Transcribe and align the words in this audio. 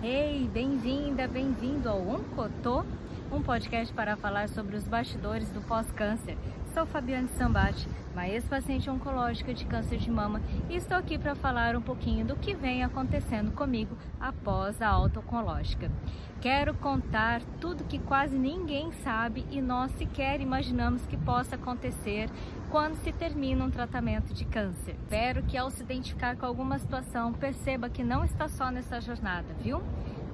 Ei, 0.00 0.48
bem-vinda, 0.54 1.26
bem-vindo 1.26 1.88
ao 1.88 2.00
Oncotô, 2.00 2.84
um 3.32 3.42
podcast 3.42 3.92
para 3.92 4.16
falar 4.16 4.48
sobre 4.48 4.76
os 4.76 4.86
bastidores 4.86 5.50
do 5.50 5.60
pós-câncer. 5.60 6.38
Sou 6.72 6.86
Fabiane 6.86 7.26
Sambate, 7.30 7.88
uma 8.12 8.28
ex-paciente 8.28 8.88
oncológica 8.88 9.52
de 9.52 9.64
câncer 9.64 9.98
de 9.98 10.08
mama 10.08 10.40
e 10.70 10.76
estou 10.76 10.96
aqui 10.96 11.18
para 11.18 11.34
falar 11.34 11.74
um 11.74 11.80
pouquinho 11.82 12.24
do 12.24 12.36
que 12.36 12.54
vem 12.54 12.84
acontecendo 12.84 13.50
comigo 13.50 13.98
após 14.20 14.80
a 14.80 14.86
alta 14.86 15.18
oncológica. 15.18 15.90
Quero 16.40 16.74
contar 16.74 17.42
tudo 17.60 17.82
que 17.82 17.98
quase 17.98 18.38
ninguém 18.38 18.92
sabe 18.92 19.44
e 19.50 19.60
nós 19.60 19.90
sequer 19.92 20.40
imaginamos 20.40 21.04
que 21.06 21.16
possa 21.16 21.56
acontecer 21.56 22.30
quando 22.70 22.96
se 22.96 23.12
termina 23.12 23.64
um 23.64 23.70
tratamento 23.70 24.34
de 24.34 24.44
câncer. 24.44 24.96
Espero 25.02 25.42
que 25.42 25.56
ao 25.56 25.70
se 25.70 25.82
identificar 25.82 26.36
com 26.36 26.46
alguma 26.46 26.78
situação 26.78 27.32
perceba 27.32 27.88
que 27.88 28.04
não 28.04 28.24
está 28.24 28.48
só 28.48 28.70
nessa 28.70 29.00
jornada, 29.00 29.54
viu? 29.62 29.82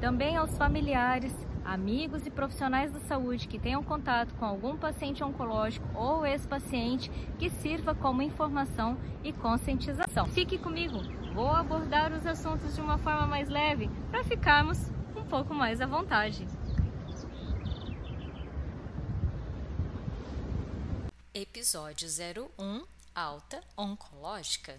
Também 0.00 0.36
aos 0.36 0.56
familiares, 0.58 1.32
amigos 1.64 2.26
e 2.26 2.30
profissionais 2.30 2.92
da 2.92 3.00
saúde 3.00 3.48
que 3.48 3.58
tenham 3.58 3.82
contato 3.82 4.34
com 4.34 4.44
algum 4.44 4.76
paciente 4.76 5.22
oncológico 5.22 5.86
ou 5.94 6.26
ex-paciente 6.26 7.10
que 7.38 7.48
sirva 7.48 7.94
como 7.94 8.20
informação 8.20 8.98
e 9.22 9.32
conscientização. 9.32 10.26
Fique 10.26 10.58
comigo, 10.58 11.00
vou 11.34 11.50
abordar 11.50 12.12
os 12.12 12.26
assuntos 12.26 12.74
de 12.74 12.80
uma 12.80 12.98
forma 12.98 13.26
mais 13.26 13.48
leve 13.48 13.88
para 14.10 14.24
ficarmos 14.24 14.92
um 15.16 15.22
pouco 15.22 15.54
mais 15.54 15.80
à 15.80 15.86
vontade. 15.86 16.46
Episódio 21.34 22.06
01 22.08 22.86
Alta 23.12 23.60
Oncológica 23.76 24.78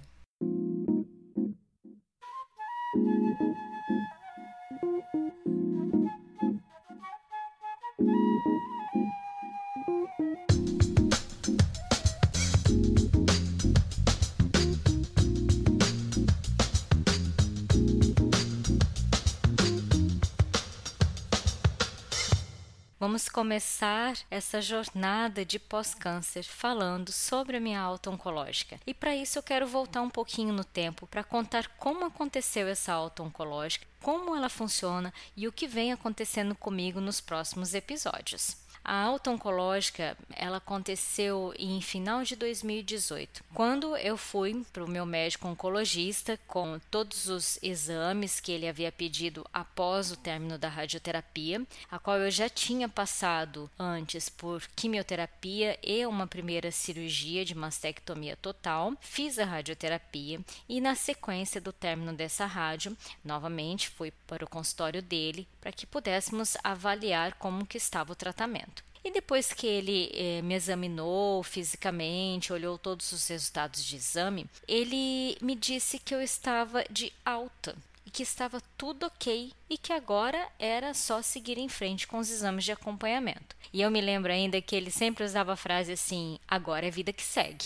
Vamos 23.16 23.30
começar 23.30 24.18
essa 24.30 24.62
jornada 24.62 25.46
de 25.46 25.58
pós-câncer 25.58 26.44
falando 26.44 27.13
sobre 27.13 27.55
a 27.55 27.62
minha 27.62 27.80
alta 27.80 28.10
oncológica. 28.10 28.77
E 28.85 28.94
para 28.94 29.16
isso 29.16 29.40
eu 29.40 29.44
quero 29.44 29.66
voltar 29.66 30.02
um 30.02 30.10
pouquinho 30.10 30.52
no 30.52 30.66
tempo 30.66 31.08
para 31.08 31.24
contar 31.24 31.66
como 31.77 32.04
aconteceu 32.04 32.68
essa 32.68 32.91
alta 32.91 33.24
oncológica, 33.24 33.88
como 34.02 34.36
ela 34.36 34.49
funciona 34.49 35.13
e 35.34 35.48
o 35.48 35.52
que 35.54 35.66
vem 35.66 35.93
acontecendo 35.93 36.54
comigo 36.55 36.99
nos 36.99 37.21
próximos 37.21 37.74
episódios. 37.74 38.58
A 38.88 39.02
alta 39.02 39.32
oncológica, 39.32 40.16
ela 40.30 40.58
aconteceu 40.58 41.52
em 41.58 41.82
final 41.82 42.22
de 42.22 42.36
2018, 42.36 43.44
quando 43.52 43.98
eu 43.98 44.16
fui 44.16 44.64
para 44.72 44.84
o 44.84 44.88
meu 44.88 45.08
médico 45.08 45.48
oncologista 45.48 46.40
com 46.46 46.80
todos 46.92 47.27
os 47.27 47.58
exames 47.64 48.40
que 48.40 48.52
ele 48.52 48.68
havia 48.68 48.92
pedido 48.92 49.44
após 49.52 50.12
o 50.12 50.16
término 50.16 50.60
da 50.60 50.70
radioterapia, 50.70 51.66
a 51.90 51.98
qual 51.98 52.20
eu 52.20 52.30
já 52.30 52.48
tinha 52.48 52.88
passado 52.88 53.68
antes 53.80 54.30
por 54.30 54.62
quimioterapia 54.76 55.80
e 55.82 56.05
uma 56.05 56.27
primeira 56.27 56.70
cirurgia 56.70 57.44
de 57.44 57.55
mastectomia 57.55 58.36
total. 58.36 58.94
Fiz 59.02 59.40
a 59.40 59.46
radioterapia 59.46 60.40
e 60.70 60.80
na 60.80 60.94
sequência 60.94 61.60
do 61.60 61.74
término 61.74 62.14
dessa 62.14 62.46
rádio, 62.46 62.96
novamente 63.24 63.90
fui 63.90 64.12
para 64.28 64.46
o 64.46 64.50
consultório 64.50 65.02
dele 65.02 65.47
para 65.66 65.72
que 65.72 65.88
pudéssemos 65.88 66.56
avaliar 66.63 67.34
como 67.40 67.66
que 67.66 67.75
estava 67.75 68.13
o 68.13 68.16
tratamento. 68.16 68.85
E 69.03 69.09
depois 69.09 69.52
que 69.52 69.66
ele 69.66 70.12
eh, 70.13 70.40
me 70.44 70.53
examinou 70.53 71.41
fisicamente, 71.41 72.53
olhou 72.53 72.78
todos 72.78 73.12
os 73.12 73.28
resultados 73.28 73.84
de 73.84 73.96
exame, 73.96 74.46
ele 74.68 75.36
me 75.42 75.56
disse 75.56 75.98
que 75.98 76.14
eu 76.14 76.22
estava 76.22 76.84
de 76.88 77.12
alta 77.26 77.76
e 78.06 78.12
que 78.12 78.22
estava 78.22 78.62
tudo 78.78 79.08
ok 79.08 79.52
e 79.68 79.76
que 79.76 79.92
agora 79.92 80.48
era 80.59 80.94
só 80.94 81.20
seguir 81.24 81.58
em 81.58 81.68
frente 81.68 82.06
com 82.06 82.20
os 82.20 82.30
exames 82.30 82.64
de 82.64 82.72
acompanhamento. 82.72 83.56
E 83.74 83.82
eu 83.82 83.90
me 83.90 84.02
lembro 84.02 84.32
ainda 84.32 84.62
que 84.62 84.76
ele 84.76 84.92
sempre 84.92 85.24
usava 85.24 85.53
a 85.53 85.58
frase 85.58 85.94
assim: 85.94 86.38
agora 86.47 86.86
é 86.86 86.92
vida 86.92 87.12
que 87.12 87.24
segue. 87.24 87.66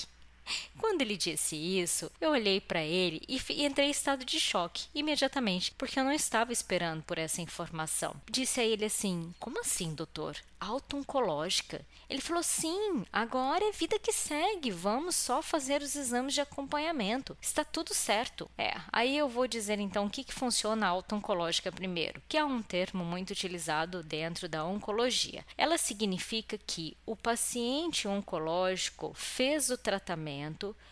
Quando 0.77 1.01
ele 1.01 1.17
disse 1.17 1.55
isso, 1.55 2.11
eu 2.19 2.31
olhei 2.31 2.59
para 2.59 2.81
ele 2.81 3.21
e 3.27 3.39
entrei 3.65 3.87
em 3.87 3.91
estado 3.91 4.25
de 4.25 4.39
choque 4.39 4.87
imediatamente, 4.93 5.71
porque 5.77 5.99
eu 5.99 6.03
não 6.03 6.11
estava 6.11 6.53
esperando 6.53 7.03
por 7.03 7.17
essa 7.17 7.41
informação. 7.41 8.15
Disse 8.29 8.59
a 8.59 8.63
ele 8.63 8.85
assim: 8.85 9.33
Como 9.39 9.59
assim, 9.59 9.93
doutor? 9.93 10.37
Auto-oncológica? 10.59 11.85
Ele 12.09 12.21
falou: 12.21 12.43
Sim, 12.43 13.05
agora 13.13 13.63
é 13.63 13.71
vida 13.71 13.97
que 13.99 14.11
segue, 14.11 14.71
vamos 14.71 15.15
só 15.15 15.41
fazer 15.41 15.81
os 15.81 15.95
exames 15.95 16.33
de 16.33 16.41
acompanhamento. 16.41 17.37
Está 17.41 17.63
tudo 17.63 17.93
certo. 17.93 18.49
É, 18.57 18.75
aí 18.91 19.17
eu 19.17 19.29
vou 19.29 19.47
dizer 19.47 19.79
então 19.79 20.05
o 20.05 20.09
que, 20.09 20.23
que 20.23 20.33
funciona 20.33 20.85
a 20.85 20.89
auto-oncológica 20.89 21.71
primeiro, 21.71 22.21
que 22.27 22.37
é 22.37 22.43
um 22.43 22.61
termo 22.61 23.05
muito 23.05 23.31
utilizado 23.31 24.03
dentro 24.03 24.49
da 24.49 24.65
oncologia. 24.65 25.45
Ela 25.57 25.77
significa 25.77 26.57
que 26.57 26.97
o 27.05 27.15
paciente 27.15 28.07
oncológico 28.07 29.13
fez 29.13 29.69
o 29.69 29.77
tratamento, 29.77 30.38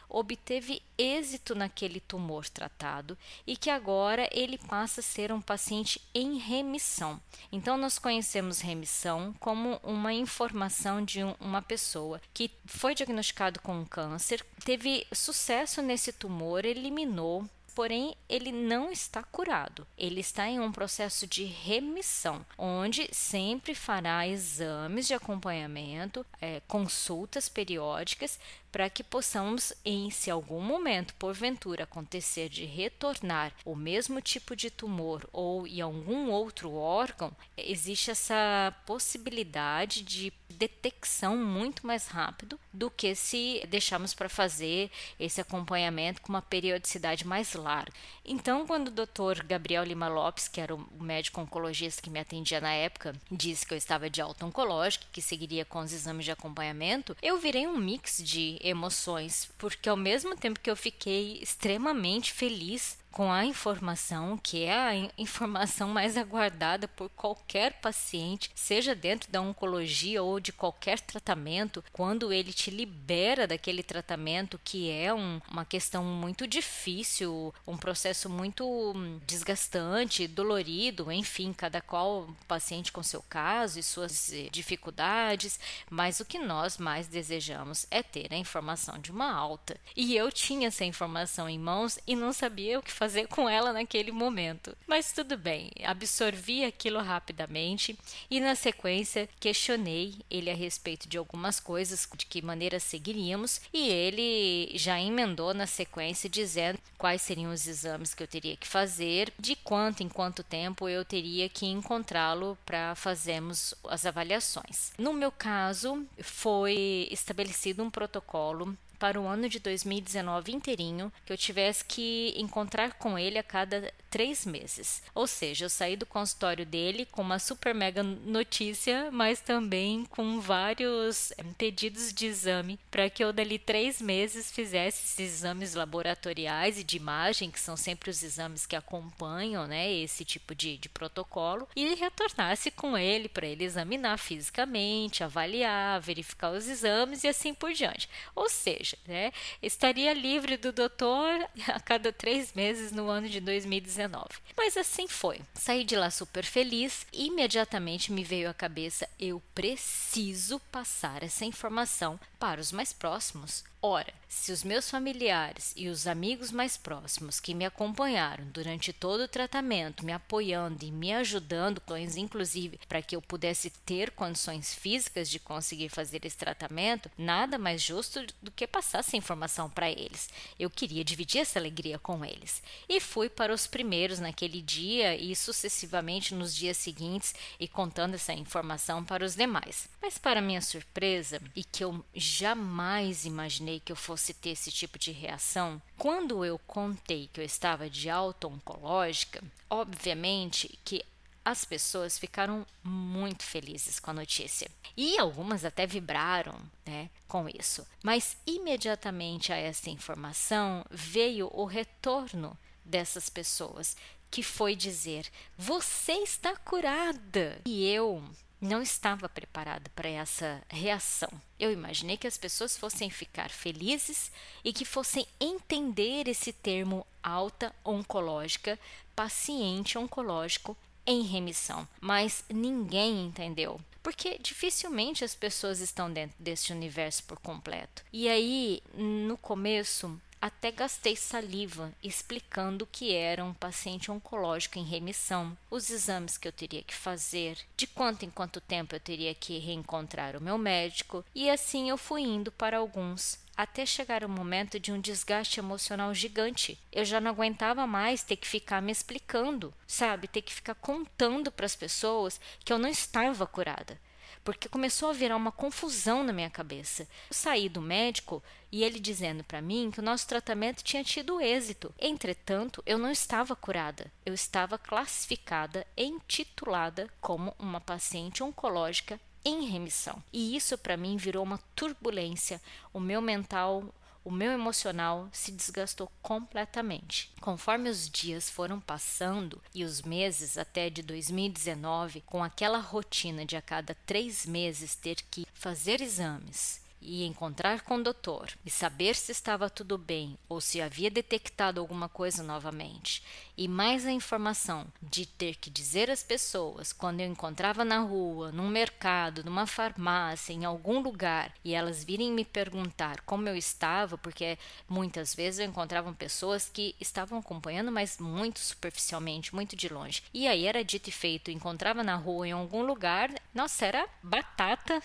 obteve 0.09 0.81
êxito 0.97 1.53
naquele 1.53 2.00
tumor 2.00 2.47
tratado 2.50 3.18
e 3.46 3.56
que 3.56 3.69
agora 3.69 4.30
ele 4.31 4.58
passa 4.58 5.02
a 5.02 5.03
ser 5.03 5.31
um 5.31 5.41
paciente 5.41 6.02
em 6.13 6.38
remissão. 6.38 7.19
Então, 7.52 7.78
nós 7.78 8.00
conhecemos 8.00 8.62
remissão 8.62 9.34
como 9.40 9.80
uma 9.84 10.13
informação 10.13 11.03
de 11.03 11.19
uma 11.40 11.62
pessoa 11.62 12.22
que 12.34 12.52
foi 12.66 12.96
diagnosticado 12.96 13.59
com 13.62 13.86
câncer, 13.86 14.46
teve 14.63 15.06
sucesso 15.12 15.81
nesse 15.81 16.12
tumor, 16.12 16.66
eliminou 16.66 17.46
porém 17.78 18.16
ele 18.28 18.52
não 18.52 18.91
está 18.91 19.22
curado. 19.22 19.86
Ele 19.96 20.19
está 20.19 20.47
em 20.47 20.59
um 20.59 20.72
processo 20.72 21.28
de 21.28 21.44
remissão, 21.44 22.44
onde 22.57 23.07
sempre 23.12 23.75
fará 23.75 24.28
exames 24.28 25.06
de 25.06 25.13
acompanhamento, 25.13 26.25
é, 26.41 26.59
consultas 26.68 27.47
periódicas 27.47 28.40
para 28.77 28.91
que 28.91 29.03
possamos, 29.03 29.73
em 29.83 30.11
se 30.11 30.29
algum 30.29 30.61
momento 30.61 31.15
porventura 31.15 31.85
acontecer 31.85 32.47
de 32.47 32.63
retornar 32.63 33.51
o 33.65 33.75
mesmo 33.75 34.21
tipo 34.21 34.55
de 34.55 34.69
tumor 34.69 35.27
ou 35.33 35.65
em 35.65 35.81
algum 35.81 36.29
outro 36.29 36.71
órgão, 36.75 37.35
existe 37.57 38.11
essa 38.11 38.71
possibilidade 38.85 40.03
de 40.03 40.31
detecção 40.47 41.35
muito 41.35 41.85
mais 41.85 42.07
rápido 42.07 42.59
do 42.71 42.89
que 42.89 43.15
se 43.15 43.63
deixarmos 43.67 44.13
para 44.13 44.29
fazer 44.29 44.91
esse 45.19 45.41
acompanhamento 45.41 46.21
com 46.21 46.29
uma 46.29 46.41
periodicidade 46.41 47.25
mais 47.25 47.53
larga. 47.53 47.91
Então, 48.23 48.65
quando 48.65 48.89
o 48.89 48.91
Dr. 48.91 49.44
Gabriel 49.45 49.83
Lima 49.83 50.07
Lopes, 50.07 50.47
que 50.47 50.61
era 50.61 50.75
o 50.75 50.88
médico 50.99 51.41
oncologista 51.41 52.01
que 52.01 52.09
me 52.09 52.19
atendia 52.19 52.61
na 52.61 52.71
época, 52.71 53.15
disse 53.31 53.65
que 53.65 53.73
eu 53.73 53.77
estava 53.77 54.09
de 54.09 54.21
alta 54.21 54.45
oncológica, 54.45 55.05
que 55.11 55.21
seguiria 55.21 55.65
com 55.65 55.79
os 55.79 55.91
exames 55.91 56.25
de 56.25 56.31
acompanhamento, 56.31 57.15
eu 57.21 57.38
virei 57.38 57.67
um 57.67 57.77
mix 57.77 58.21
de 58.23 58.59
emoções, 58.67 59.50
porque 59.57 59.89
ao 59.89 59.97
mesmo 59.97 60.35
tempo 60.35 60.59
que 60.59 60.69
eu 60.69 60.75
fiquei 60.75 61.39
extremamente 61.41 62.33
feliz 62.33 62.97
com 63.17 63.31
a 63.31 63.44
informação, 63.44 64.38
que 64.38 64.66
é 64.66 64.78
a 64.78 65.09
informação 65.17 65.89
mais 65.89 66.16
aguardada 66.16 66.88
por 66.88 67.09
qualquer 67.09 67.73
paciente, 67.81 68.51
seja 68.53 68.94
dentro 68.94 69.31
da 69.31 69.41
oncologia 69.41 70.22
ou 70.22 70.39
de 70.39 70.53
qualquer 70.53 71.00
tratamento, 71.00 71.83
quando 71.91 72.31
ele 72.31 72.53
te 72.53 72.69
libera 72.69 73.47
daquele 73.47 73.81
tratamento, 73.81 74.61
que 74.63 74.91
é 74.91 75.11
um, 75.11 75.41
uma 75.50 75.66
questão 75.66 76.03
muito 76.03 76.45
difícil, 76.45 77.51
um 77.66 77.75
processo 77.75 78.29
muito 78.29 78.63
hum, 78.95 79.19
desgastante, 79.25 80.27
dolorido, 80.27 81.11
enfim, 81.11 81.53
cada 81.53 81.81
qual 81.81 82.30
paciente 82.47 82.92
com 82.92 83.01
seu 83.01 83.24
caso 83.24 83.80
e 83.80 83.83
suas 83.83 84.31
eh, 84.31 84.47
dificuldades, 84.51 85.59
mas 85.89 86.19
o 86.19 86.25
que 86.25 86.38
nós 86.38 86.77
mais 86.77 87.07
desejamos 87.07 87.88
é 87.89 88.03
ter 88.03 88.31
a 88.31 88.38
informação 88.38 89.00
de 89.00 89.09
uma 89.09 89.33
alta. 89.33 89.75
E 89.95 90.15
eu 90.15 90.31
tinha 90.31 90.68
essa 90.68 90.86
informação 90.86 91.50
em 91.50 91.57
mãos 91.57 91.97
e 92.06 92.15
não 92.15 92.31
sabia 92.31 92.77
o 92.77 92.83
que 92.83 92.92
fazer 92.92 93.06
fazer 93.07 93.27
com 93.27 93.48
ela 93.48 93.71
naquele 93.71 94.12
momento. 94.12 94.75
Mas 94.86 95.13
tudo 95.13 95.38
bem, 95.38 95.71
absorvi 95.81 96.65
aquilo 96.65 97.00
rapidamente 97.00 97.98
e 98.30 98.42
na 98.42 98.54
sequência 98.54 99.30
questionei 99.39 100.15
ele 100.30 100.50
a 100.50 100.54
respeito 100.54 101.07
de 101.07 101.18
algumas 101.18 101.57
coisas, 101.57 102.06
de 102.18 102.25
que 102.25 102.42
maneira 102.42 102.81
seguiríamos, 102.81 103.62
e 103.74 103.88
ele 103.88 104.77
já 104.77 105.00
emendou 105.00 105.54
na 105.54 105.65
sequência 105.65 106.30
dizendo 106.30 106.80
quais 106.98 107.21
seriam 107.21 107.54
os 107.54 107.65
exames 107.65 108.13
que 108.13 108.21
eu 108.21 108.27
teria 108.27 108.57
que 108.57 108.68
fazer, 108.68 109.31
de 109.39 109.56
quanto 109.56 110.04
em 110.04 110.09
quanto 110.09 110.44
tempo 110.44 110.89
eu 110.89 111.06
teria 111.06 111.48
que 111.48 111.65
encontrá-lo 111.65 112.57
para 112.65 112.94
fazermos 112.95 113.74
as 113.88 114.06
avaliações. 114.06 114.92
No 114.98 115.13
meu 115.13 115.31
caso, 115.31 116.06
foi 116.21 117.07
estabelecido 117.09 117.81
um 117.81 117.89
protocolo 117.89 118.77
para 118.97 119.19
o 119.19 119.27
ano 119.27 119.47
de 119.47 119.59
2019 119.59 120.51
inteirinho, 120.51 121.11
que 121.25 121.31
eu 121.31 121.38
tivesse 121.38 121.85
que 121.85 122.33
encontrar 122.38 122.94
com 122.94 123.17
ele 123.17 123.38
a 123.38 123.44
cada 123.44 123.94
três 124.18 124.48
meses. 124.48 125.04
Ou 125.14 125.28
seja, 125.28 125.66
eu 125.66 125.69
saí 125.69 125.96
do 125.96 126.04
consultório 126.04 126.66
dele 126.66 127.06
com 127.06 127.22
uma 127.22 127.38
super 127.38 127.75
mega 127.75 128.02
notícia, 128.02 129.12
mas 129.12 129.42
também 129.42 130.06
com 130.06 130.40
vários 130.40 131.31
eh, 131.34 131.44
pedidos 131.56 132.12
de 132.12 132.25
exame 132.25 132.80
para 132.90 133.12
que 133.12 133.24
eu 133.24 133.31
dali 133.31 133.60
três 133.60 134.02
meses 134.02 134.52
fizesse 134.52 135.06
esses 135.06 135.36
exames 135.36 135.75
laboratoriais 135.75 136.80
e 136.80 136.84
de 136.84 136.98
imagem, 136.98 137.52
que 137.52 137.60
são 137.60 137.78
sempre 137.78 138.10
os 138.10 138.24
exames 138.24 138.66
que 138.66 138.75
acompanham 138.75 139.68
né, 139.68 139.94
esse 139.94 140.25
tipo 140.25 140.56
de, 140.56 140.80
de 140.80 140.90
protocolo, 140.90 141.68
e 141.75 141.94
retornasse 141.94 142.72
com 142.72 142.98
ele 142.98 143.30
para 143.30 143.46
ele 143.46 143.66
examinar 143.66 144.18
fisicamente, 144.18 145.24
avaliar, 145.24 146.02
verificar 146.02 146.50
os 146.54 146.68
exames 146.68 147.24
e 147.24 147.28
assim 147.28 147.54
por 147.54 147.72
diante. 147.72 148.10
Ou 148.36 148.50
seja, 148.50 148.98
né, 149.06 149.31
estaria 149.62 150.12
livre 150.12 150.58
do 150.58 150.72
doutor 150.72 151.48
a 151.69 151.80
cada 151.80 152.12
três 152.12 152.52
meses 152.54 152.92
no 152.92 153.10
ano 153.10 153.30
de 153.30 153.40
2019. 153.40 154.06
Mas 154.56 154.77
assim 154.77 155.07
foi. 155.07 155.42
Saí 155.54 155.83
de 155.83 155.95
lá 155.95 156.09
super 156.09 156.44
feliz 156.44 157.06
e 157.12 157.27
imediatamente 157.27 158.12
me 158.12 158.24
veio 158.24 158.50
à 158.50 158.54
cabeça: 158.54 159.07
eu 159.19 159.42
preciso 159.54 160.59
passar 160.71 161.24
essa 161.24 161.45
informação 161.45 162.19
para 162.39 162.62
os 162.62 162.71
mais 162.71 162.94
próximos. 162.94 163.63
Ora, 163.81 164.12
se 164.27 164.51
os 164.51 164.63
meus 164.63 164.89
familiares 164.89 165.71
e 165.75 165.88
os 165.88 166.07
amigos 166.07 166.51
mais 166.51 166.75
próximos 166.75 167.39
que 167.39 167.53
me 167.53 167.63
acompanharam 167.63 168.45
durante 168.47 168.91
todo 168.91 169.21
o 169.21 169.27
tratamento, 169.27 170.03
me 170.03 170.12
apoiando 170.12 170.83
e 170.83 170.91
me 170.91 171.13
ajudando, 171.13 171.81
inclusive 172.18 172.79
para 172.89 173.01
que 173.01 173.15
eu 173.15 173.21
pudesse 173.21 173.69
ter 173.69 174.12
condições 174.12 174.74
físicas 174.74 175.29
de 175.29 175.39
conseguir 175.39 175.89
fazer 175.89 176.25
esse 176.25 176.35
tratamento, 176.35 177.09
nada 177.18 177.57
mais 177.57 177.81
justo 177.81 178.25
do 178.41 178.51
que 178.51 178.68
passar 178.68 179.00
essa 179.00 179.15
informação 179.15 179.69
para 179.69 179.89
eles. 179.89 180.30
Eu 180.59 180.69
queria 180.69 181.03
dividir 181.03 181.41
essa 181.41 181.59
alegria 181.59 182.00
com 182.00 182.25
eles. 182.25 182.62
E 182.89 183.00
fui 183.00 183.30
para 183.30 183.53
os 183.53 183.68
primeiros 183.68 184.19
naquele 184.19 184.62
dia 184.62 185.15
e 185.15 185.35
sucessivamente 185.35 186.33
nos 186.33 186.53
dias 186.53 186.77
seguintes 186.77 187.33
e 187.59 187.68
contando 187.68 188.15
essa 188.15 188.33
informação 188.33 189.06
para 189.06 189.23
os 189.23 189.35
demais. 189.35 189.88
Mas 190.01 190.18
para 190.18 190.41
minha 190.41 190.62
surpresa, 190.62 191.41
e 191.56 191.63
que 191.63 191.83
eu 191.83 192.03
jamais 192.13 193.25
imaginei 193.25 193.67
que 193.84 193.92
eu 193.92 193.96
fosse 193.96 194.34
ter 194.34 194.52
esse 194.52 194.72
tipo 194.72 194.98
de 194.98 195.12
reação, 195.12 195.81
quando 195.98 196.44
eu 196.46 196.58
contei 196.60 197.30
que 197.31 197.42
eu 197.42 197.46
estava 197.46 197.90
de 197.90 198.10
alta 198.10 198.48
oncológica, 198.48 199.44
obviamente 199.69 200.80
que 200.84 201.04
as 201.44 201.64
pessoas 201.64 202.19
ficaram 202.19 202.66
muito 202.84 203.44
felizes 203.44 204.02
com 204.02 204.12
a 204.12 204.14
notícia. 204.14 204.69
E 204.98 205.18
algumas 205.18 205.64
até 205.64 205.88
vibraram 205.88 206.60
né, 206.86 207.10
com 207.25 207.48
isso. 207.48 207.88
Mas 208.04 208.36
imediatamente 208.46 209.54
a 209.54 209.56
essa 209.56 209.90
informação 209.90 210.86
veio 210.92 211.50
o 211.54 211.64
retorno 211.64 212.58
dessas 212.84 213.30
pessoas, 213.30 213.96
que 214.30 214.44
foi 214.44 214.75
dizer: 214.75 215.30
Você 215.58 216.14
está 216.14 216.56
curada! 216.56 217.62
E 217.66 217.88
eu 217.88 218.22
não 218.59 218.81
estava 218.81 219.30
preparada 219.30 219.89
para 219.95 220.09
essa 220.09 220.62
reação. 220.68 221.30
Eu 221.59 221.71
imaginei 221.71 222.18
que 222.18 222.27
as 222.27 222.38
pessoas 222.38 222.75
fossem 222.77 223.09
ficar 223.09 223.50
felizes 223.50 224.31
e 224.63 224.74
que 224.74 224.86
fossem 224.86 225.27
entender 225.39 226.27
esse 226.27 226.51
termo 226.51 227.06
alta 227.21 227.74
oncológica, 227.86 228.80
paciente 229.15 229.98
oncológico 229.98 230.75
em 231.06 231.21
remissão, 231.21 231.88
mas 232.01 232.44
ninguém 232.50 233.25
entendeu. 233.25 233.80
Porque 234.04 234.38
dificilmente 234.39 235.24
as 235.24 235.36
pessoas 235.36 235.80
estão 235.80 236.12
dentro 236.12 236.36
desse 236.39 236.71
universo 236.71 237.24
por 237.24 237.39
completo. 237.39 238.04
E 238.12 238.27
aí, 238.30 238.81
no 238.94 239.38
começo, 239.38 240.19
até 240.42 240.72
gastei 240.72 241.16
saliva 241.16 241.94
explicando 242.04 242.84
o 242.84 242.88
que 242.88 243.13
era 243.13 243.44
um 243.44 243.54
paciente 243.54 244.12
oncológico 244.12 244.80
em 244.80 244.84
remissão, 244.84 245.57
os 245.69 245.89
exames 245.89 246.38
que 246.38 246.48
eu 246.48 246.51
teria 246.51 246.84
que 246.84 246.94
fazer, 246.94 247.57
de 247.75 247.88
quanto 247.88 248.24
em 248.24 248.30
quanto 248.30 248.62
tempo 248.62 248.95
eu 248.95 249.00
teria 249.00 249.34
que 249.34 249.57
reencontrar 249.57 250.36
o 250.36 250.42
meu 250.42 250.57
médico, 250.57 251.24
e 251.34 251.50
assim 251.50 251.89
eu 251.89 251.98
fui 251.98 252.22
indo 252.22 252.51
para 252.51 252.78
alguns 252.78 253.39
até 253.57 253.88
chegar 253.88 254.24
o 254.24 254.30
momento 254.30 254.80
de 254.80 254.92
um 254.92 255.01
desgaste 255.01 255.60
emocional 255.60 256.13
gigante. 256.13 256.78
Eu 256.92 257.04
já 257.04 257.19
não 257.19 257.31
aguentava 257.31 257.88
mais 257.88 258.22
ter 258.22 258.36
que 258.36 258.48
ficar 258.48 258.83
me 258.83 258.92
explicando, 258.92 259.74
sabe? 259.88 260.28
Ter 260.28 260.44
que 260.44 260.54
ficar 260.54 260.75
contando 260.75 261.51
para 261.51 261.66
as 261.66 261.75
pessoas 261.75 262.40
que 262.63 262.72
eu 262.72 262.78
não 262.78 262.88
estava 262.88 263.48
curada 263.48 264.00
porque 264.44 264.69
começou 264.69 265.09
a 265.09 265.13
virar 265.13 265.35
uma 265.35 265.51
confusão 265.51 266.24
na 266.24 266.33
minha 266.33 266.50
cabeça. 266.50 267.03
Eu 267.03 267.33
saí 267.33 267.69
do 267.69 267.81
médico 267.81 268.44
e 268.71 268.83
ele 268.83 269.00
dizendo 269.00 269.44
para 269.44 269.62
mim 269.62 269.91
que 269.91 270.00
o 270.00 270.03
nosso 270.03 270.27
tratamento 270.27 270.83
tinha 270.83 271.03
tido 271.03 271.41
êxito. 271.41 271.94
Entretanto, 272.00 272.83
eu 272.85 272.97
não 272.97 273.12
estava 273.12 273.56
curada. 273.56 274.12
Eu 274.25 274.33
estava 274.33 274.77
classificada 274.77 275.85
e 275.95 276.06
intitulada 276.06 277.09
como 277.21 277.53
uma 277.57 277.79
paciente 277.79 278.44
oncológica 278.44 279.19
em 279.45 279.65
remissão. 279.65 280.21
E 280.33 280.56
isso 280.56 280.77
para 280.77 280.97
mim 280.97 281.15
virou 281.15 281.44
uma 281.44 281.59
turbulência. 281.73 282.62
O 282.94 283.00
meu 283.00 283.21
mental 283.21 283.83
o 284.27 284.31
meu 284.31 284.51
emocional 284.51 285.29
se 285.31 285.53
desgastou 285.53 286.12
completamente. 286.21 287.31
Conforme 287.39 287.89
os 287.89 288.09
dias 288.09 288.50
foram 288.50 288.77
passando 288.77 289.62
e 289.74 289.85
os 289.85 290.01
meses 290.01 290.57
até 290.57 290.89
de 290.89 291.01
2019, 291.01 292.19
com 292.25 292.44
aquela 292.44 292.79
rotina 292.79 293.45
de 293.45 293.56
a 293.56 293.62
cada 293.62 293.95
três 294.06 294.45
meses 294.45 294.95
ter 294.95 295.21
que 295.31 295.47
fazer 295.53 296.01
exames, 296.01 296.85
e 297.00 297.24
encontrar 297.25 297.81
com 297.81 297.95
o 297.95 298.03
doutor 298.03 298.51
e 298.65 298.69
saber 298.69 299.15
se 299.15 299.31
estava 299.31 299.69
tudo 299.69 299.97
bem 299.97 300.38
ou 300.50 300.59
se 300.59 300.81
havia 300.81 301.09
detectado 301.09 301.80
alguma 301.80 302.09
coisa 302.09 302.44
novamente, 302.44 303.23
e 303.57 303.68
mais 303.68 304.06
a 304.06 304.12
informação 304.12 304.86
de 305.01 305.25
ter 305.25 305.56
que 305.56 305.69
dizer 305.69 306.12
às 306.12 306.21
pessoas 306.21 306.94
quando 306.94 307.21
eu 307.21 307.27
encontrava 307.27 307.83
na 307.83 308.00
rua, 308.00 308.51
num 308.51 308.68
mercado, 308.68 309.44
numa 309.44 309.65
farmácia, 309.65 310.54
em 310.54 310.63
algum 310.63 311.00
lugar, 311.00 311.51
e 311.63 311.74
elas 311.74 312.04
virem 312.04 312.31
me 312.31 312.45
perguntar 312.45 313.21
como 313.21 313.50
eu 313.50 313.56
estava, 313.56 314.18
porque 314.18 314.57
muitas 314.88 315.33
vezes 315.33 315.59
eu 315.59 315.65
encontrava 315.65 316.13
pessoas 316.13 316.69
que 316.69 316.95
estavam 317.00 317.39
acompanhando, 317.39 317.92
mas 317.92 318.19
muito 318.19 318.59
superficialmente, 318.59 319.56
muito 319.56 319.75
de 319.75 319.89
longe. 319.89 320.24
E 320.33 320.48
aí 320.48 320.65
era 320.65 320.83
dito 320.83 321.09
e 321.09 321.12
feito, 321.12 321.51
encontrava 321.51 322.04
na 322.04 322.15
rua 322.15 322.48
em 322.48 322.51
algum 322.51 322.83
lugar, 322.83 323.31
nossa, 323.54 323.86
era 323.86 324.07
batata. 324.21 325.01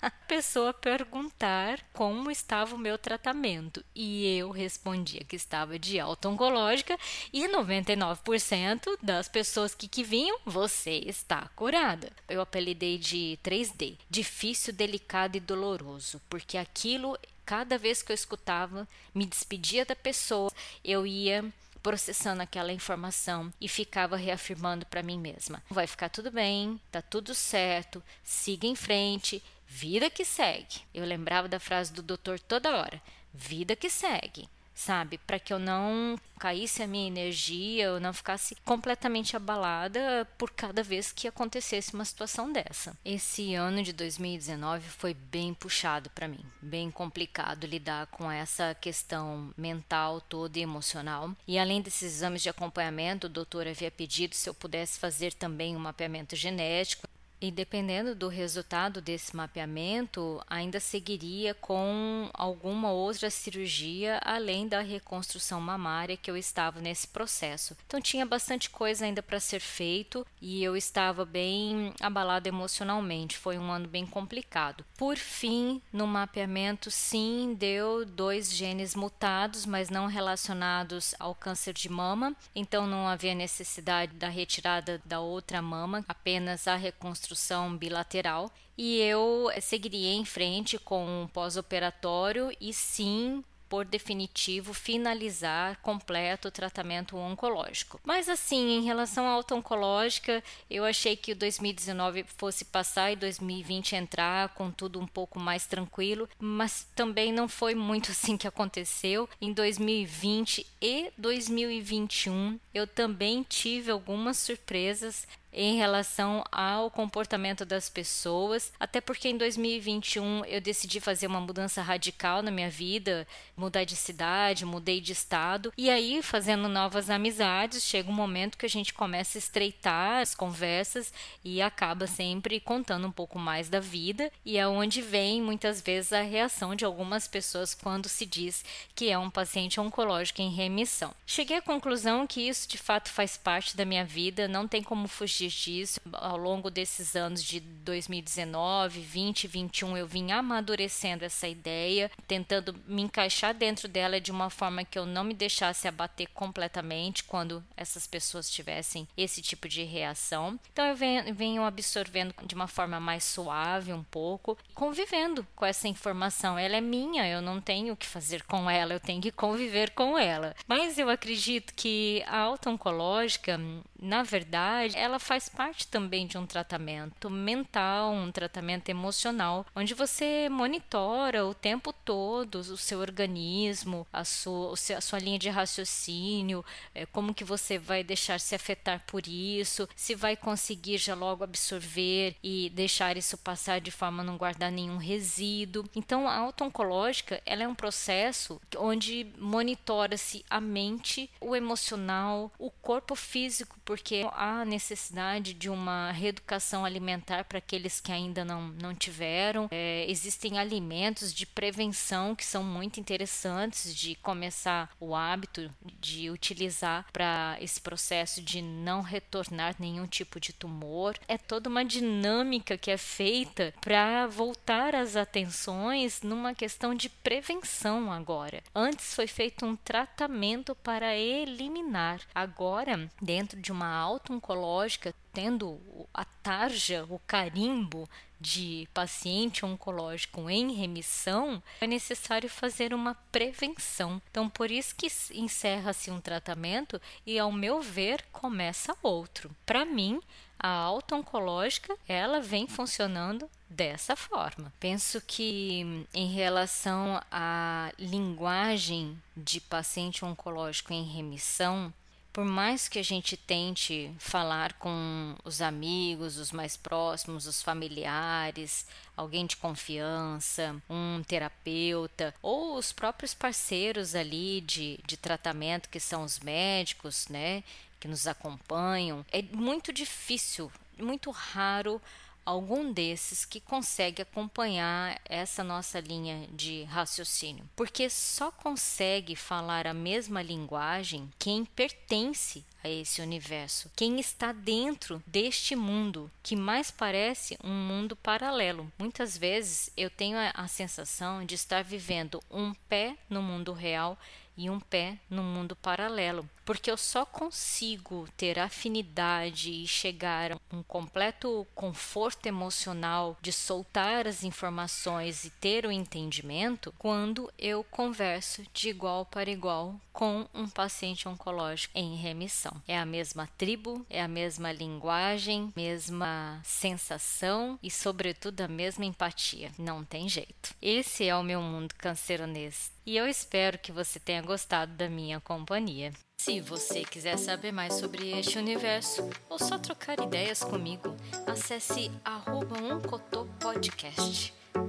a 0.00 0.10
pessoa 0.26 0.72
perguntar 0.72 1.80
como 1.92 2.30
estava 2.30 2.74
o 2.74 2.78
meu 2.78 2.96
tratamento 2.96 3.84
e 3.94 4.38
eu 4.38 4.50
respondia 4.50 5.24
que 5.24 5.36
estava 5.36 5.78
de 5.78 6.00
alta 6.00 6.28
oncológica 6.28 6.98
e 7.32 7.46
99% 7.84 8.98
das 9.02 9.28
pessoas 9.28 9.74
que, 9.74 9.88
que 9.88 10.02
vinham, 10.02 10.38
você 10.44 11.02
está 11.06 11.48
curada. 11.56 12.10
Eu 12.28 12.40
apelidei 12.40 12.98
de 12.98 13.38
3D, 13.42 13.96
difícil, 14.08 14.72
delicado 14.72 15.36
e 15.36 15.40
doloroso, 15.40 16.20
porque 16.28 16.56
aquilo 16.56 17.18
cada 17.44 17.76
vez 17.76 18.02
que 18.02 18.12
eu 18.12 18.14
escutava, 18.14 18.86
me 19.12 19.26
despedia 19.26 19.84
da 19.84 19.96
pessoa, 19.96 20.50
eu 20.84 21.06
ia 21.06 21.44
processando 21.82 22.40
aquela 22.40 22.72
informação 22.72 23.52
e 23.60 23.66
ficava 23.66 24.16
reafirmando 24.16 24.86
para 24.86 25.02
mim 25.02 25.18
mesma: 25.18 25.62
vai 25.68 25.86
ficar 25.86 26.08
tudo 26.08 26.30
bem, 26.30 26.80
tá 26.90 27.02
tudo 27.02 27.34
certo, 27.34 28.02
siga 28.22 28.66
em 28.66 28.76
frente, 28.76 29.42
Vida 29.74 30.10
que 30.10 30.22
segue. 30.22 30.82
Eu 30.92 31.06
lembrava 31.06 31.48
da 31.48 31.58
frase 31.58 31.90
do 31.94 32.02
doutor 32.02 32.38
toda 32.38 32.76
hora: 32.76 33.00
vida 33.32 33.74
que 33.74 33.88
segue 33.88 34.46
sabe? 34.74 35.18
Para 35.18 35.38
que 35.38 35.52
eu 35.52 35.58
não 35.58 36.18
caísse 36.38 36.82
a 36.82 36.88
minha 36.88 37.06
energia, 37.06 37.84
eu 37.84 38.00
não 38.00 38.12
ficasse 38.12 38.56
completamente 38.64 39.36
abalada 39.36 40.26
por 40.36 40.50
cada 40.50 40.82
vez 40.82 41.12
que 41.12 41.28
acontecesse 41.28 41.94
uma 41.94 42.04
situação 42.04 42.52
dessa. 42.52 42.96
Esse 43.04 43.54
ano 43.54 43.80
de 43.82 43.92
2019 43.92 44.88
foi 44.88 45.14
bem 45.14 45.54
puxado 45.54 46.10
para 46.10 46.26
mim, 46.26 46.44
bem 46.60 46.90
complicado 46.90 47.64
lidar 47.64 48.08
com 48.08 48.30
essa 48.30 48.74
questão 48.74 49.52
mental 49.56 50.20
toda 50.20 50.58
e 50.58 50.62
emocional. 50.62 51.30
E 51.46 51.58
além 51.58 51.80
desses 51.80 52.14
exames 52.14 52.42
de 52.42 52.48
acompanhamento, 52.48 53.28
o 53.28 53.30
doutor 53.30 53.68
havia 53.68 53.90
pedido 53.90 54.34
se 54.34 54.48
eu 54.48 54.54
pudesse 54.54 54.98
fazer 54.98 55.32
também 55.34 55.76
um 55.76 55.80
mapeamento 55.80 56.34
genético 56.34 57.06
e 57.42 57.50
dependendo 57.50 58.14
do 58.14 58.28
resultado 58.28 59.02
desse 59.02 59.34
mapeamento, 59.34 60.40
ainda 60.46 60.78
seguiria 60.78 61.52
com 61.54 62.30
alguma 62.32 62.92
outra 62.92 63.28
cirurgia 63.30 64.20
além 64.24 64.68
da 64.68 64.80
reconstrução 64.80 65.60
mamária 65.60 66.16
que 66.16 66.30
eu 66.30 66.36
estava 66.36 66.80
nesse 66.80 67.08
processo. 67.08 67.76
Então 67.84 68.00
tinha 68.00 68.24
bastante 68.24 68.70
coisa 68.70 69.04
ainda 69.04 69.20
para 69.20 69.40
ser 69.40 69.58
feito 69.58 70.24
e 70.40 70.62
eu 70.62 70.76
estava 70.76 71.24
bem 71.24 71.92
abalada 72.00 72.48
emocionalmente. 72.48 73.36
Foi 73.36 73.58
um 73.58 73.72
ano 73.72 73.88
bem 73.88 74.06
complicado. 74.06 74.84
Por 74.96 75.16
fim, 75.16 75.82
no 75.92 76.06
mapeamento, 76.06 76.92
sim, 76.92 77.56
deu 77.58 78.06
dois 78.06 78.52
genes 78.52 78.94
mutados, 78.94 79.66
mas 79.66 79.90
não 79.90 80.06
relacionados 80.06 81.12
ao 81.18 81.34
câncer 81.34 81.74
de 81.74 81.88
mama. 81.88 82.36
Então 82.54 82.86
não 82.86 83.08
havia 83.08 83.34
necessidade 83.34 84.14
da 84.14 84.28
retirada 84.28 85.02
da 85.04 85.18
outra 85.18 85.60
mama, 85.60 86.04
apenas 86.06 86.68
a 86.68 86.76
reconstrução 86.76 87.31
reconstrução 87.32 87.76
bilateral 87.76 88.50
e 88.76 89.00
eu 89.00 89.50
seguiria 89.60 90.12
em 90.12 90.24
frente 90.24 90.78
com 90.78 91.22
um 91.22 91.26
pós-operatório 91.26 92.54
e 92.60 92.72
sim 92.72 93.42
por 93.68 93.86
definitivo 93.86 94.74
finalizar 94.74 95.78
completo 95.80 96.48
o 96.48 96.50
tratamento 96.50 97.16
oncológico. 97.16 97.98
Mas 98.04 98.28
assim, 98.28 98.76
em 98.76 98.84
relação 98.84 99.26
à 99.26 99.30
alta 99.30 99.54
oncológica, 99.54 100.44
eu 100.68 100.84
achei 100.84 101.16
que 101.16 101.32
o 101.32 101.36
2019 101.36 102.26
fosse 102.36 102.66
passar 102.66 103.12
e 103.12 103.16
2020 103.16 103.96
entrar 103.96 104.50
com 104.50 104.70
tudo 104.70 105.00
um 105.00 105.06
pouco 105.06 105.40
mais 105.40 105.66
tranquilo, 105.66 106.28
mas 106.38 106.86
também 106.94 107.32
não 107.32 107.48
foi 107.48 107.74
muito 107.74 108.10
assim 108.12 108.36
que 108.36 108.46
aconteceu. 108.46 109.26
Em 109.40 109.54
2020 109.54 110.66
e 110.82 111.10
2021 111.16 112.60
eu 112.74 112.86
também 112.86 113.42
tive 113.42 113.90
algumas 113.90 114.36
surpresas 114.36 115.26
em 115.52 115.76
relação 115.76 116.42
ao 116.50 116.90
comportamento 116.90 117.64
das 117.64 117.88
pessoas, 117.88 118.72
até 118.80 119.00
porque 119.00 119.28
em 119.28 119.36
2021 119.36 120.44
eu 120.46 120.60
decidi 120.60 120.98
fazer 120.98 121.26
uma 121.26 121.40
mudança 121.40 121.82
radical 121.82 122.42
na 122.42 122.50
minha 122.50 122.70
vida, 122.70 123.26
mudar 123.56 123.84
de 123.84 123.94
cidade, 123.94 124.64
mudei 124.64 125.00
de 125.00 125.12
estado, 125.12 125.72
e 125.76 125.90
aí 125.90 126.22
fazendo 126.22 126.68
novas 126.68 127.10
amizades, 127.10 127.84
chega 127.84 128.10
um 128.10 128.14
momento 128.14 128.56
que 128.56 128.66
a 128.66 128.68
gente 128.68 128.94
começa 128.94 129.36
a 129.36 129.40
estreitar 129.40 130.22
as 130.22 130.34
conversas 130.34 131.12
e 131.44 131.60
acaba 131.60 132.06
sempre 132.06 132.58
contando 132.58 133.06
um 133.06 133.12
pouco 133.12 133.38
mais 133.38 133.68
da 133.68 133.80
vida, 133.80 134.32
e 134.44 134.56
é 134.56 134.66
onde 134.66 135.02
vem 135.02 135.42
muitas 135.42 135.80
vezes 135.80 136.12
a 136.12 136.22
reação 136.22 136.74
de 136.74 136.84
algumas 136.84 137.28
pessoas 137.28 137.74
quando 137.74 138.08
se 138.08 138.24
diz 138.24 138.64
que 138.94 139.10
é 139.10 139.18
um 139.18 139.30
paciente 139.30 139.78
oncológico 139.78 140.40
em 140.40 140.50
remissão. 140.50 141.14
Cheguei 141.26 141.58
à 141.58 141.62
conclusão 141.62 142.26
que 142.26 142.48
isso 142.48 142.68
de 142.68 142.78
fato 142.78 143.10
faz 143.10 143.36
parte 143.36 143.76
da 143.76 143.84
minha 143.84 144.04
vida, 144.04 144.48
não 144.48 144.66
tem 144.66 144.82
como 144.82 145.06
fugir 145.06 145.41
disso. 145.48 146.00
Ao 146.12 146.36
longo 146.36 146.70
desses 146.70 147.16
anos 147.16 147.42
de 147.42 147.60
2019, 147.60 149.00
20 149.00 149.48
21, 149.48 149.96
eu 149.96 150.06
vim 150.06 150.30
amadurecendo 150.30 151.24
essa 151.24 151.48
ideia, 151.48 152.10
tentando 152.26 152.74
me 152.86 153.02
encaixar 153.02 153.54
dentro 153.54 153.88
dela 153.88 154.20
de 154.20 154.30
uma 154.30 154.50
forma 154.50 154.84
que 154.84 154.98
eu 154.98 155.06
não 155.06 155.24
me 155.24 155.34
deixasse 155.34 155.88
abater 155.88 156.28
completamente 156.28 157.24
quando 157.24 157.64
essas 157.76 158.06
pessoas 158.06 158.50
tivessem 158.50 159.08
esse 159.16 159.40
tipo 159.40 159.68
de 159.68 159.82
reação. 159.82 160.58
Então 160.72 160.84
eu 160.86 160.96
venho 161.34 161.64
absorvendo 161.64 162.34
de 162.44 162.54
uma 162.54 162.68
forma 162.68 163.00
mais 163.00 163.24
suave 163.24 163.92
um 163.92 164.02
pouco, 164.02 164.58
convivendo 164.74 165.46
com 165.56 165.64
essa 165.64 165.88
informação. 165.88 166.58
Ela 166.58 166.76
é 166.76 166.80
minha, 166.80 167.26
eu 167.26 167.40
não 167.40 167.60
tenho 167.60 167.94
o 167.94 167.96
que 167.96 168.06
fazer 168.06 168.42
com 168.44 168.68
ela, 168.68 168.92
eu 168.92 169.00
tenho 169.00 169.22
que 169.22 169.32
conviver 169.32 169.90
com 169.90 170.18
ela. 170.18 170.54
Mas 170.66 170.98
eu 170.98 171.08
acredito 171.08 171.72
que 171.74 172.22
a 172.26 172.38
auto-oncológica, 172.38 173.58
na 173.98 174.22
verdade, 174.22 174.96
ela 174.96 175.18
faz 175.18 175.31
faz 175.32 175.48
parte 175.48 175.88
também 175.88 176.26
de 176.26 176.36
um 176.36 176.44
tratamento 176.44 177.30
mental, 177.30 178.12
um 178.12 178.30
tratamento 178.30 178.90
emocional, 178.90 179.64
onde 179.74 179.94
você 179.94 180.46
monitora 180.50 181.46
o 181.46 181.54
tempo 181.54 181.90
todo 181.90 182.56
o 182.56 182.76
seu 182.76 182.98
organismo, 182.98 184.06
a 184.12 184.26
sua, 184.26 184.74
a 184.74 185.00
sua 185.00 185.18
linha 185.18 185.38
de 185.38 185.48
raciocínio, 185.48 186.62
é, 186.94 187.06
como 187.06 187.32
que 187.32 187.44
você 187.44 187.78
vai 187.78 188.04
deixar 188.04 188.38
se 188.40 188.54
afetar 188.54 189.02
por 189.06 189.26
isso, 189.26 189.88
se 189.96 190.14
vai 190.14 190.36
conseguir 190.36 190.98
já 190.98 191.14
logo 191.14 191.42
absorver 191.42 192.36
e 192.42 192.68
deixar 192.68 193.16
isso 193.16 193.38
passar 193.38 193.80
de 193.80 193.90
forma 193.90 194.22
a 194.22 194.26
não 194.26 194.36
guardar 194.36 194.70
nenhum 194.70 194.98
resíduo. 194.98 195.88
Então, 195.96 196.28
a 196.28 196.36
auto-oncológica 196.36 197.40
é 197.46 197.66
um 197.66 197.74
processo 197.74 198.60
onde 198.76 199.26
monitora-se 199.38 200.44
a 200.50 200.60
mente, 200.60 201.30
o 201.40 201.56
emocional, 201.56 202.52
o 202.58 202.70
corpo 202.70 203.14
físico, 203.14 203.78
porque 203.82 204.26
há 204.34 204.62
necessidade 204.66 205.21
necessidade 205.22 205.54
de 205.54 205.70
uma 205.70 206.10
reeducação 206.10 206.84
alimentar 206.84 207.44
para 207.44 207.58
aqueles 207.58 208.00
que 208.00 208.10
ainda 208.10 208.44
não, 208.44 208.68
não 208.68 208.94
tiveram. 208.94 209.68
É, 209.70 210.04
existem 210.08 210.58
alimentos 210.58 211.32
de 211.32 211.46
prevenção 211.46 212.34
que 212.34 212.44
são 212.44 212.64
muito 212.64 212.98
interessantes 212.98 213.94
de 213.94 214.14
começar 214.16 214.90
o 214.98 215.14
hábito 215.14 215.70
de 216.00 216.30
utilizar 216.30 217.06
para 217.12 217.56
esse 217.60 217.80
processo 217.80 218.42
de 218.42 218.60
não 218.60 219.00
retornar 219.00 219.76
nenhum 219.78 220.06
tipo 220.06 220.40
de 220.40 220.52
tumor. 220.52 221.16
É 221.28 221.38
toda 221.38 221.68
uma 221.68 221.84
dinâmica 221.84 222.76
que 222.76 222.90
é 222.90 222.96
feita 222.96 223.72
para 223.80 224.26
voltar 224.26 224.94
as 224.94 225.16
atenções 225.16 226.22
numa 226.22 226.54
questão 226.54 226.94
de 226.94 227.08
prevenção 227.08 228.12
agora. 228.12 228.62
Antes 228.74 229.14
foi 229.14 229.26
feito 229.26 229.64
um 229.64 229.76
tratamento 229.76 230.74
para 230.74 231.16
eliminar. 231.16 232.20
Agora, 232.34 233.10
dentro 233.20 233.60
de 233.60 233.70
uma 233.70 233.86
auto-oncológica, 233.86 235.11
tendo 235.32 235.80
a 236.12 236.24
tarja, 236.24 237.06
o 237.08 237.18
carimbo 237.20 238.08
de 238.40 238.88
paciente 238.92 239.64
oncológico 239.64 240.50
em 240.50 240.72
remissão, 240.72 241.62
é 241.80 241.86
necessário 241.86 242.50
fazer 242.50 242.92
uma 242.92 243.14
prevenção. 243.30 244.20
Então, 244.30 244.48
por 244.50 244.70
isso 244.70 244.94
que 244.96 245.06
encerra-se 245.32 246.10
um 246.10 246.20
tratamento 246.20 247.00
e, 247.24 247.38
ao 247.38 247.52
meu 247.52 247.80
ver, 247.80 248.24
começa 248.32 248.96
outro. 249.00 249.54
Para 249.64 249.84
mim, 249.84 250.20
a 250.58 250.68
auto-oncológica, 250.68 251.96
ela 252.08 252.40
vem 252.40 252.66
funcionando 252.66 253.48
dessa 253.68 254.14
forma. 254.14 254.72
Penso 254.78 255.20
que 255.20 256.06
em 256.12 256.32
relação 256.32 257.20
à 257.30 257.92
linguagem 257.98 259.20
de 259.36 259.60
paciente 259.60 260.24
oncológico 260.24 260.92
em 260.92 261.04
remissão, 261.04 261.92
por 262.32 262.44
mais 262.44 262.88
que 262.88 262.98
a 262.98 263.04
gente 263.04 263.36
tente 263.36 264.10
falar 264.18 264.72
com 264.74 265.36
os 265.44 265.60
amigos, 265.60 266.38
os 266.38 266.50
mais 266.50 266.76
próximos, 266.76 267.46
os 267.46 267.62
familiares, 267.62 268.86
alguém 269.14 269.44
de 269.44 269.56
confiança, 269.56 270.74
um 270.88 271.22
terapeuta 271.22 272.34
ou 272.40 272.76
os 272.76 272.90
próprios 272.90 273.34
parceiros 273.34 274.14
ali 274.14 274.62
de, 274.62 274.98
de 275.06 275.16
tratamento, 275.16 275.90
que 275.90 276.00
são 276.00 276.24
os 276.24 276.40
médicos, 276.40 277.28
né, 277.28 277.62
que 278.00 278.08
nos 278.08 278.26
acompanham, 278.26 279.24
é 279.30 279.42
muito 279.42 279.92
difícil, 279.92 280.72
muito 280.98 281.30
raro 281.30 282.00
algum 282.44 282.92
desses 282.92 283.44
que 283.44 283.60
consegue 283.60 284.22
acompanhar 284.22 285.20
essa 285.24 285.62
nossa 285.62 286.00
linha 286.00 286.48
de 286.52 286.84
raciocínio, 286.84 287.68
porque 287.76 288.08
só 288.10 288.50
consegue 288.50 289.36
falar 289.36 289.86
a 289.86 289.94
mesma 289.94 290.42
linguagem 290.42 291.30
quem 291.38 291.64
pertence 291.64 292.64
a 292.82 292.88
esse 292.88 293.22
universo, 293.22 293.90
quem 293.94 294.18
está 294.18 294.52
dentro 294.52 295.22
deste 295.26 295.76
mundo 295.76 296.30
que 296.42 296.56
mais 296.56 296.90
parece 296.90 297.56
um 297.62 297.70
mundo 297.72 298.16
paralelo. 298.16 298.90
Muitas 298.98 299.38
vezes 299.38 299.90
eu 299.96 300.10
tenho 300.10 300.36
a, 300.54 300.66
sensação 300.66 301.44
de 301.44 301.54
estar 301.54 301.84
vivendo 301.84 302.42
um 302.50 302.74
pé 302.88 303.16
no 303.28 303.42
mundo 303.42 303.72
real 303.72 304.18
e 304.56 304.68
um 304.68 304.80
pé 304.80 305.18
no 305.28 305.42
mundo 305.42 305.74
paralelo, 305.76 306.48
porque 306.64 306.90
eu 306.90 306.96
só 306.96 307.24
consigo 307.24 308.28
ter 308.36 308.58
afinidade 308.58 309.70
e 309.70 309.86
chegar 309.86 310.52
a 310.52 310.58
um 310.72 310.82
completo 310.82 311.66
conforto 311.74 312.46
emocional 312.46 313.36
de 313.40 313.52
soltar 313.52 314.26
as 314.26 314.44
informações 314.44 315.44
e 315.44 315.50
ter 315.50 315.84
o 315.84 315.92
entendimento 315.92 316.94
quando 316.98 317.52
eu 317.58 317.84
converso 317.84 318.62
de 318.72 318.88
igual 318.88 319.26
para 319.26 319.50
igual 319.50 320.00
com 320.12 320.46
um 320.54 320.68
paciente 320.68 321.28
oncológico 321.28 321.96
em 321.96 322.16
remissão. 322.16 322.80
É 322.86 322.98
a 322.98 323.06
mesma 323.06 323.48
tribo, 323.58 324.04
é 324.08 324.22
a 324.22 324.28
mesma 324.28 324.70
linguagem, 324.70 325.72
mesma 325.74 326.60
sensação 326.64 327.78
e, 327.82 327.90
sobretudo, 327.90 328.60
a 328.60 328.68
mesma 328.68 329.04
empatia. 329.04 329.72
Não 329.78 330.04
tem 330.04 330.28
jeito. 330.28 330.74
Esse 330.80 331.26
é 331.26 331.34
o 331.34 331.42
meu 331.42 331.62
mundo 331.62 331.94
canceronês 331.96 332.92
e 333.04 333.16
eu 333.16 333.26
espero 333.26 333.78
que 333.78 333.92
você 333.92 334.18
tenha 334.18 334.42
gostado 334.42 334.92
da 334.94 335.08
minha 335.08 335.40
companhia. 335.40 336.12
Se 336.40 336.60
você 336.60 337.04
quiser 337.04 337.38
saber 337.38 337.72
mais 337.72 337.94
sobre 337.94 338.38
este 338.38 338.58
universo 338.58 339.28
ou 339.48 339.58
só 339.58 339.78
trocar 339.78 340.18
ideias 340.20 340.62
comigo, 340.64 341.16
acesse 341.46 342.10
arroba 342.24 342.76
um 342.80 343.00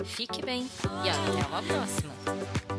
Fique 0.06 0.42
bem 0.42 0.68
e 1.06 1.10
até 1.10 1.48
uma 1.48 1.62
próxima! 1.62 2.73